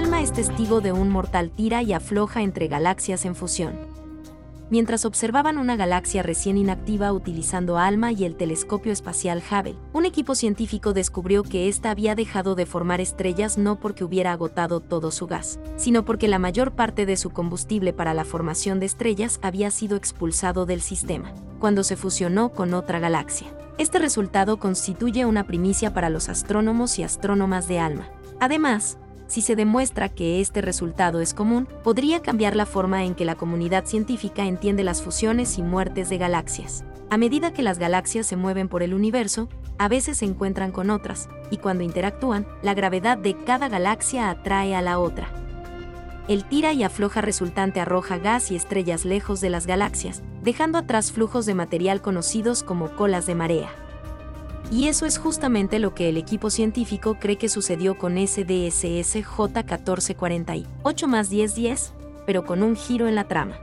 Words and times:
Alma 0.00 0.22
es 0.22 0.32
testigo 0.32 0.80
de 0.80 0.92
un 0.92 1.10
mortal 1.10 1.50
tira 1.50 1.82
y 1.82 1.92
afloja 1.92 2.40
entre 2.40 2.68
galaxias 2.68 3.26
en 3.26 3.34
fusión. 3.34 3.74
Mientras 4.70 5.04
observaban 5.04 5.58
una 5.58 5.76
galaxia 5.76 6.22
recién 6.22 6.56
inactiva 6.56 7.12
utilizando 7.12 7.76
ALMA 7.76 8.12
y 8.12 8.24
el 8.24 8.34
telescopio 8.34 8.94
espacial 8.94 9.42
Hubble, 9.50 9.76
un 9.92 10.06
equipo 10.06 10.34
científico 10.34 10.94
descubrió 10.94 11.42
que 11.42 11.68
ésta 11.68 11.90
había 11.90 12.14
dejado 12.14 12.54
de 12.54 12.64
formar 12.64 13.02
estrellas 13.02 13.58
no 13.58 13.78
porque 13.78 14.02
hubiera 14.02 14.32
agotado 14.32 14.80
todo 14.80 15.10
su 15.10 15.26
gas, 15.26 15.60
sino 15.76 16.02
porque 16.06 16.28
la 16.28 16.38
mayor 16.38 16.72
parte 16.72 17.04
de 17.04 17.18
su 17.18 17.28
combustible 17.28 17.92
para 17.92 18.14
la 18.14 18.24
formación 18.24 18.80
de 18.80 18.86
estrellas 18.86 19.38
había 19.42 19.70
sido 19.70 19.98
expulsado 19.98 20.64
del 20.64 20.80
sistema, 20.80 21.34
cuando 21.58 21.84
se 21.84 21.96
fusionó 21.96 22.52
con 22.54 22.72
otra 22.72 23.00
galaxia. 23.00 23.48
Este 23.76 23.98
resultado 23.98 24.58
constituye 24.58 25.26
una 25.26 25.46
primicia 25.46 25.92
para 25.92 26.08
los 26.08 26.30
astrónomos 26.30 26.98
y 26.98 27.02
astrónomas 27.02 27.68
de 27.68 27.80
ALMA. 27.80 28.08
Además, 28.40 28.96
si 29.30 29.42
se 29.42 29.54
demuestra 29.54 30.08
que 30.08 30.40
este 30.40 30.60
resultado 30.60 31.20
es 31.20 31.34
común, 31.34 31.68
podría 31.84 32.20
cambiar 32.20 32.56
la 32.56 32.66
forma 32.66 33.04
en 33.04 33.14
que 33.14 33.24
la 33.24 33.36
comunidad 33.36 33.84
científica 33.86 34.44
entiende 34.44 34.82
las 34.82 35.02
fusiones 35.02 35.56
y 35.56 35.62
muertes 35.62 36.10
de 36.10 36.18
galaxias. 36.18 36.84
A 37.10 37.16
medida 37.16 37.52
que 37.52 37.62
las 37.62 37.78
galaxias 37.78 38.26
se 38.26 38.34
mueven 38.34 38.68
por 38.68 38.82
el 38.82 38.92
universo, 38.92 39.48
a 39.78 39.86
veces 39.86 40.18
se 40.18 40.24
encuentran 40.24 40.72
con 40.72 40.90
otras, 40.90 41.28
y 41.48 41.58
cuando 41.58 41.84
interactúan, 41.84 42.44
la 42.62 42.74
gravedad 42.74 43.18
de 43.18 43.36
cada 43.36 43.68
galaxia 43.68 44.30
atrae 44.30 44.74
a 44.74 44.82
la 44.82 44.98
otra. 44.98 45.28
El 46.26 46.44
tira 46.44 46.72
y 46.72 46.82
afloja 46.82 47.20
resultante 47.20 47.78
arroja 47.78 48.18
gas 48.18 48.50
y 48.50 48.56
estrellas 48.56 49.04
lejos 49.04 49.40
de 49.40 49.50
las 49.50 49.68
galaxias, 49.68 50.24
dejando 50.42 50.76
atrás 50.76 51.12
flujos 51.12 51.46
de 51.46 51.54
material 51.54 52.02
conocidos 52.02 52.64
como 52.64 52.96
colas 52.96 53.26
de 53.26 53.36
marea. 53.36 53.70
Y 54.70 54.86
eso 54.86 55.04
es 55.04 55.18
justamente 55.18 55.80
lo 55.80 55.94
que 55.94 56.08
el 56.08 56.16
equipo 56.16 56.48
científico 56.48 57.16
cree 57.18 57.36
que 57.36 57.48
sucedió 57.48 57.98
con 57.98 58.14
SDSS 58.14 59.16
J1448 59.16 61.06
más 61.08 61.28
1010, 61.30 61.92
pero 62.24 62.44
con 62.44 62.62
un 62.62 62.76
giro 62.76 63.08
en 63.08 63.16
la 63.16 63.24
trama. 63.24 63.56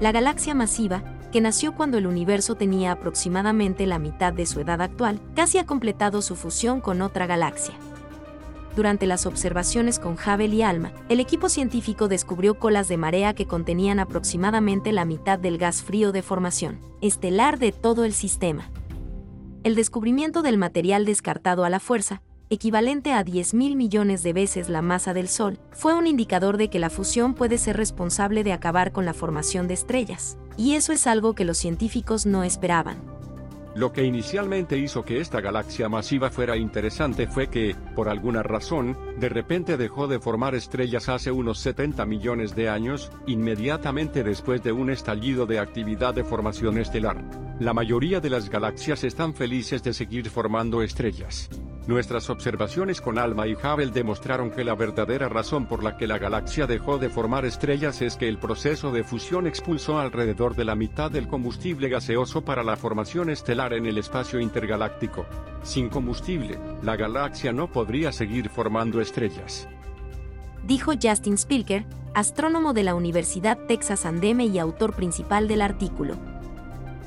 La 0.00 0.12
galaxia 0.12 0.54
masiva, 0.54 1.02
que 1.32 1.42
nació 1.42 1.74
cuando 1.74 1.98
el 1.98 2.06
universo 2.06 2.54
tenía 2.54 2.92
aproximadamente 2.92 3.86
la 3.86 3.98
mitad 3.98 4.32
de 4.32 4.46
su 4.46 4.60
edad 4.60 4.80
actual, 4.80 5.20
casi 5.34 5.58
ha 5.58 5.66
completado 5.66 6.22
su 6.22 6.34
fusión 6.34 6.80
con 6.80 7.02
otra 7.02 7.26
galaxia. 7.26 7.74
Durante 8.74 9.06
las 9.06 9.26
observaciones 9.26 9.98
con 9.98 10.14
Hubble 10.14 10.46
y 10.46 10.62
ALMA, 10.62 10.92
el 11.10 11.20
equipo 11.20 11.50
científico 11.50 12.08
descubrió 12.08 12.58
colas 12.58 12.88
de 12.88 12.96
marea 12.96 13.34
que 13.34 13.46
contenían 13.46 14.00
aproximadamente 14.00 14.92
la 14.92 15.04
mitad 15.04 15.38
del 15.38 15.58
gas 15.58 15.82
frío 15.82 16.12
de 16.12 16.22
formación 16.22 16.78
estelar 17.02 17.58
de 17.58 17.72
todo 17.72 18.04
el 18.04 18.14
sistema 18.14 18.70
el 19.66 19.74
descubrimiento 19.74 20.42
del 20.42 20.58
material 20.58 21.04
descartado 21.04 21.64
a 21.64 21.70
la 21.70 21.80
fuerza, 21.80 22.22
equivalente 22.50 23.12
a 23.12 23.24
10.000 23.24 23.74
millones 23.74 24.22
de 24.22 24.32
veces 24.32 24.68
la 24.68 24.80
masa 24.80 25.12
del 25.12 25.26
Sol, 25.26 25.58
fue 25.72 25.92
un 25.94 26.06
indicador 26.06 26.56
de 26.56 26.70
que 26.70 26.78
la 26.78 26.88
fusión 26.88 27.34
puede 27.34 27.58
ser 27.58 27.76
responsable 27.76 28.44
de 28.44 28.52
acabar 28.52 28.92
con 28.92 29.04
la 29.04 29.12
formación 29.12 29.66
de 29.66 29.74
estrellas, 29.74 30.38
y 30.56 30.74
eso 30.74 30.92
es 30.92 31.08
algo 31.08 31.34
que 31.34 31.44
los 31.44 31.58
científicos 31.58 32.26
no 32.26 32.44
esperaban. 32.44 33.15
Lo 33.76 33.92
que 33.92 34.04
inicialmente 34.04 34.78
hizo 34.78 35.04
que 35.04 35.20
esta 35.20 35.42
galaxia 35.42 35.90
masiva 35.90 36.30
fuera 36.30 36.56
interesante 36.56 37.26
fue 37.26 37.48
que, 37.48 37.76
por 37.94 38.08
alguna 38.08 38.42
razón, 38.42 38.96
de 39.20 39.28
repente 39.28 39.76
dejó 39.76 40.08
de 40.08 40.18
formar 40.18 40.54
estrellas 40.54 41.10
hace 41.10 41.30
unos 41.30 41.58
70 41.58 42.06
millones 42.06 42.56
de 42.56 42.70
años, 42.70 43.12
inmediatamente 43.26 44.24
después 44.24 44.62
de 44.62 44.72
un 44.72 44.88
estallido 44.88 45.44
de 45.44 45.58
actividad 45.58 46.14
de 46.14 46.24
formación 46.24 46.78
estelar. 46.78 47.22
La 47.60 47.74
mayoría 47.74 48.18
de 48.18 48.30
las 48.30 48.48
galaxias 48.48 49.04
están 49.04 49.34
felices 49.34 49.82
de 49.82 49.92
seguir 49.92 50.30
formando 50.30 50.80
estrellas. 50.80 51.50
Nuestras 51.86 52.30
observaciones 52.30 53.00
con 53.00 53.16
ALMA 53.16 53.46
y 53.46 53.54
Hubble 53.54 53.92
demostraron 53.92 54.50
que 54.50 54.64
la 54.64 54.74
verdadera 54.74 55.28
razón 55.28 55.66
por 55.66 55.84
la 55.84 55.96
que 55.96 56.08
la 56.08 56.18
galaxia 56.18 56.66
dejó 56.66 56.98
de 56.98 57.08
formar 57.08 57.44
estrellas 57.44 58.02
es 58.02 58.16
que 58.16 58.28
el 58.28 58.38
proceso 58.38 58.90
de 58.90 59.04
fusión 59.04 59.46
expulsó 59.46 60.00
alrededor 60.00 60.56
de 60.56 60.64
la 60.64 60.74
mitad 60.74 61.12
del 61.12 61.28
combustible 61.28 61.88
gaseoso 61.88 62.44
para 62.44 62.64
la 62.64 62.76
formación 62.76 63.30
estelar 63.30 63.72
en 63.72 63.86
el 63.86 63.98
espacio 63.98 64.40
intergaláctico. 64.40 65.26
Sin 65.62 65.88
combustible, 65.88 66.58
la 66.82 66.96
galaxia 66.96 67.52
no 67.52 67.70
podría 67.70 68.10
seguir 68.10 68.48
formando 68.48 69.00
estrellas. 69.00 69.68
Dijo 70.64 70.92
Justin 71.00 71.38
Spilker, 71.38 71.84
astrónomo 72.14 72.72
de 72.72 72.82
la 72.82 72.96
Universidad 72.96 73.58
Texas 73.68 74.06
Andeme 74.06 74.46
y 74.46 74.58
autor 74.58 74.92
principal 74.92 75.46
del 75.46 75.62
artículo 75.62 76.16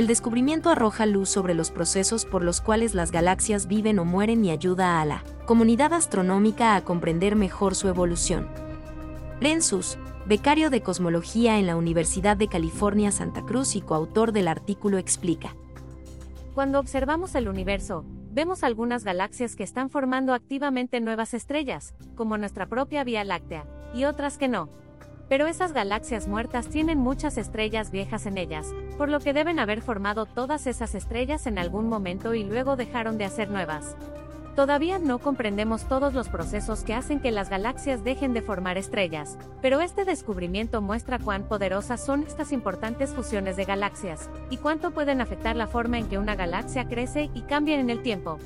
el 0.00 0.06
descubrimiento 0.06 0.70
arroja 0.70 1.04
luz 1.04 1.28
sobre 1.28 1.52
los 1.52 1.70
procesos 1.70 2.24
por 2.24 2.42
los 2.42 2.62
cuales 2.62 2.94
las 2.94 3.12
galaxias 3.12 3.66
viven 3.66 3.98
o 3.98 4.06
mueren 4.06 4.42
y 4.46 4.50
ayuda 4.50 4.98
a 4.98 5.04
la 5.04 5.22
comunidad 5.44 5.92
astronómica 5.92 6.74
a 6.74 6.84
comprender 6.84 7.36
mejor 7.36 7.74
su 7.74 7.86
evolución. 7.86 8.48
Lensus, 9.40 9.98
becario 10.24 10.70
de 10.70 10.80
cosmología 10.80 11.58
en 11.58 11.66
la 11.66 11.76
Universidad 11.76 12.38
de 12.38 12.48
California 12.48 13.12
Santa 13.12 13.42
Cruz 13.42 13.76
y 13.76 13.82
coautor 13.82 14.32
del 14.32 14.48
artículo 14.48 14.96
explica. 14.96 15.54
Cuando 16.54 16.80
observamos 16.80 17.34
el 17.34 17.46
universo, 17.46 18.02
vemos 18.32 18.64
algunas 18.64 19.04
galaxias 19.04 19.54
que 19.54 19.64
están 19.64 19.90
formando 19.90 20.32
activamente 20.32 21.00
nuevas 21.00 21.34
estrellas, 21.34 21.92
como 22.14 22.38
nuestra 22.38 22.64
propia 22.64 23.04
Vía 23.04 23.22
Láctea, 23.22 23.66
y 23.94 24.04
otras 24.04 24.38
que 24.38 24.48
no, 24.48 24.70
pero 25.30 25.46
esas 25.46 25.72
galaxias 25.72 26.26
muertas 26.26 26.66
tienen 26.66 26.98
muchas 26.98 27.38
estrellas 27.38 27.92
viejas 27.92 28.26
en 28.26 28.36
ellas, 28.36 28.74
por 28.98 29.08
lo 29.08 29.20
que 29.20 29.32
deben 29.32 29.60
haber 29.60 29.80
formado 29.80 30.26
todas 30.26 30.66
esas 30.66 30.96
estrellas 30.96 31.46
en 31.46 31.56
algún 31.56 31.88
momento 31.88 32.34
y 32.34 32.42
luego 32.42 32.74
dejaron 32.74 33.16
de 33.16 33.26
hacer 33.26 33.48
nuevas. 33.48 33.96
Todavía 34.56 34.98
no 34.98 35.20
comprendemos 35.20 35.84
todos 35.84 36.14
los 36.14 36.28
procesos 36.28 36.82
que 36.82 36.94
hacen 36.94 37.20
que 37.20 37.30
las 37.30 37.48
galaxias 37.48 38.02
dejen 38.02 38.34
de 38.34 38.42
formar 38.42 38.76
estrellas, 38.76 39.38
pero 39.62 39.80
este 39.80 40.04
descubrimiento 40.04 40.82
muestra 40.82 41.20
cuán 41.20 41.44
poderosas 41.44 42.04
son 42.04 42.24
estas 42.24 42.50
importantes 42.50 43.10
fusiones 43.10 43.56
de 43.56 43.66
galaxias, 43.66 44.28
y 44.50 44.56
cuánto 44.56 44.90
pueden 44.90 45.20
afectar 45.20 45.54
la 45.54 45.68
forma 45.68 46.00
en 46.00 46.08
que 46.08 46.18
una 46.18 46.34
galaxia 46.34 46.88
crece 46.88 47.30
y 47.34 47.42
cambia 47.42 47.78
en 47.78 47.88
el 47.88 48.02
tiempo 48.02 48.40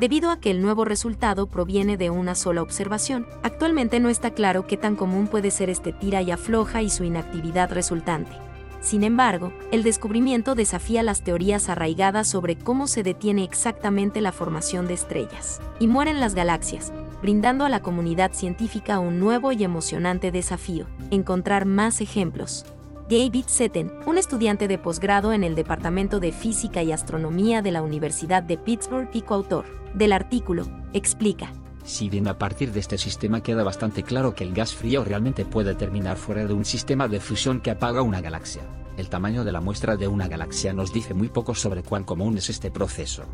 debido 0.00 0.30
a 0.30 0.40
que 0.40 0.50
el 0.50 0.62
nuevo 0.62 0.86
resultado 0.86 1.46
proviene 1.46 1.98
de 1.98 2.08
una 2.08 2.34
sola 2.34 2.62
observación. 2.62 3.26
Actualmente 3.42 4.00
no 4.00 4.08
está 4.08 4.30
claro 4.30 4.66
qué 4.66 4.78
tan 4.78 4.96
común 4.96 5.28
puede 5.28 5.50
ser 5.50 5.68
este 5.68 5.92
tira 5.92 6.22
y 6.22 6.30
afloja 6.30 6.80
y 6.80 6.88
su 6.88 7.04
inactividad 7.04 7.70
resultante. 7.70 8.32
Sin 8.80 9.04
embargo, 9.04 9.52
el 9.72 9.82
descubrimiento 9.82 10.54
desafía 10.54 11.02
las 11.02 11.22
teorías 11.22 11.68
arraigadas 11.68 12.28
sobre 12.28 12.56
cómo 12.56 12.86
se 12.86 13.02
detiene 13.02 13.44
exactamente 13.44 14.22
la 14.22 14.32
formación 14.32 14.88
de 14.88 14.94
estrellas 14.94 15.60
y 15.78 15.86
mueren 15.86 16.18
las 16.18 16.34
galaxias, 16.34 16.94
brindando 17.20 17.66
a 17.66 17.68
la 17.68 17.82
comunidad 17.82 18.32
científica 18.32 18.98
un 19.00 19.20
nuevo 19.20 19.52
y 19.52 19.64
emocionante 19.64 20.32
desafío, 20.32 20.86
encontrar 21.10 21.66
más 21.66 22.00
ejemplos. 22.00 22.64
David 23.10 23.46
Setten, 23.48 23.92
un 24.06 24.18
estudiante 24.18 24.68
de 24.68 24.78
posgrado 24.78 25.32
en 25.32 25.42
el 25.42 25.56
Departamento 25.56 26.20
de 26.20 26.30
Física 26.30 26.84
y 26.84 26.92
Astronomía 26.92 27.60
de 27.60 27.72
la 27.72 27.82
Universidad 27.82 28.40
de 28.40 28.56
Pittsburgh 28.56 29.10
y 29.12 29.22
coautor 29.22 29.64
del 29.94 30.12
artículo, 30.12 30.68
explica. 30.92 31.52
Si 31.82 32.08
bien 32.08 32.28
a 32.28 32.38
partir 32.38 32.70
de 32.70 32.78
este 32.78 32.98
sistema 32.98 33.42
queda 33.42 33.64
bastante 33.64 34.04
claro 34.04 34.36
que 34.36 34.44
el 34.44 34.54
gas 34.54 34.72
frío 34.72 35.02
realmente 35.02 35.44
puede 35.44 35.74
terminar 35.74 36.18
fuera 36.18 36.46
de 36.46 36.54
un 36.54 36.64
sistema 36.64 37.08
de 37.08 37.18
fusión 37.18 37.60
que 37.60 37.72
apaga 37.72 38.02
una 38.02 38.20
galaxia. 38.20 38.62
El 39.00 39.08
tamaño 39.08 39.44
de 39.44 39.52
la 39.52 39.62
muestra 39.62 39.96
de 39.96 40.08
una 40.08 40.28
galaxia 40.28 40.74
nos 40.74 40.92
dice 40.92 41.14
muy 41.14 41.30
poco 41.30 41.54
sobre 41.54 41.82
cuán 41.82 42.04
común 42.04 42.36
es 42.36 42.50
este 42.50 42.70
proceso. 42.70 43.24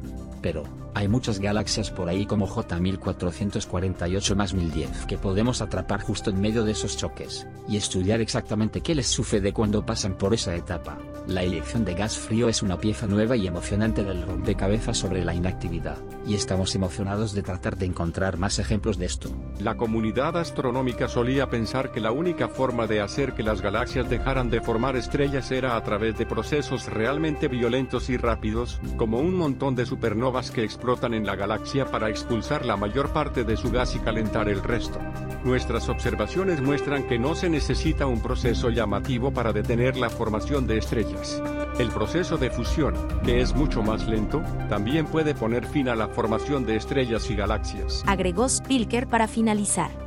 Pero, 0.41 0.63
hay 0.95 1.09
muchas 1.09 1.41
galaxias 1.41 1.91
por 1.91 2.09
ahí 2.09 2.25
como 2.25 2.47
J1448 2.47 4.37
más 4.37 4.55
1010 4.55 5.07
que 5.07 5.19
podemos 5.19 5.61
atrapar 5.63 6.03
justo 6.03 6.31
en 6.31 6.41
medio 6.41 6.63
de 6.63 6.71
esos 6.71 6.97
choques, 6.97 7.49
y 7.69 7.77
estudiar 7.77 8.21
exactamente 8.21 8.81
qué 8.81 8.95
les 8.95 9.09
sucede 9.09 9.53
cuando 9.53 9.85
pasan 9.85 10.17
por 10.17 10.35
esa 10.35 10.55
etapa. 10.55 10.99
La 11.27 11.43
elección 11.43 11.85
de 11.85 11.95
gas 11.95 12.17
frío 12.17 12.49
es 12.49 12.63
una 12.63 12.79
pieza 12.79 13.09
nueva 13.09 13.37
y 13.37 13.49
emocionante 13.49 14.05
del 14.05 14.23
rompecabezas 14.23 14.97
sobre 14.97 15.25
la 15.25 15.35
inactividad, 15.35 15.99
y 16.25 16.35
estamos 16.35 16.77
emocionados 16.77 17.35
de 17.35 17.43
tratar 17.43 17.77
de 17.77 17.87
encontrar 17.87 18.39
más 18.39 18.61
ejemplos 18.61 18.97
de 18.97 19.07
esto. 19.07 19.31
La 19.59 19.77
comunidad 19.77 20.37
astronómica 20.37 21.09
solía 21.09 21.51
pensar 21.51 21.91
que 21.91 22.01
la 22.01 22.13
única 22.13 22.47
forma 22.47 22.87
de 22.87 23.01
hacer 23.01 23.33
que 23.33 23.43
las 23.43 23.61
galaxias 23.61 24.09
dejaran 24.09 24.51
de 24.51 24.61
formar 24.61 24.95
estrellas 24.95 25.51
a 25.65 25.83
través 25.83 26.19
de 26.19 26.27
procesos 26.27 26.87
realmente 26.87 27.49
violentos 27.49 28.11
y 28.11 28.19
rápidos, 28.19 28.79
como 28.99 29.21
un 29.21 29.35
montón 29.35 29.75
de 29.75 29.87
supernovas 29.87 30.51
que 30.51 30.65
explotan 30.65 31.15
en 31.15 31.25
la 31.25 31.37
galaxia 31.37 31.87
para 31.87 32.11
expulsar 32.11 32.67
la 32.67 32.77
mayor 32.77 33.15
parte 33.15 33.45
de 33.45 33.57
su 33.57 33.71
gas 33.71 33.97
y 33.97 34.01
calentar 34.01 34.51
el 34.51 34.63
resto. 34.63 35.01
Nuestras 35.45 35.89
observaciones 35.89 36.61
muestran 36.61 37.07
que 37.07 37.19
no 37.19 37.35
se 37.35 37.49
necesita 37.49 38.07
un 38.07 38.21
proceso 38.21 38.69
llamativo 38.69 39.33
para 39.33 39.53
detener 39.53 39.97
la 39.97 40.11
formación 40.11 40.67
de 40.67 40.79
estrellas. 40.79 41.41
El 41.79 41.89
proceso 41.89 42.37
de 42.37 42.51
fusión, 42.51 42.95
que 43.25 43.41
es 43.41 43.55
mucho 43.55 43.83
más 43.83 44.07
lento, 44.07 44.43
también 44.69 45.07
puede 45.07 45.35
poner 45.35 45.65
fin 45.67 45.89
a 45.89 45.95
la 45.95 46.09
formación 46.09 46.67
de 46.67 46.77
estrellas 46.77 47.31
y 47.31 47.37
galaxias. 47.37 48.03
Agregó 48.07 48.49
Spilker 48.49 49.07
para 49.07 49.29
finalizar. 49.29 50.06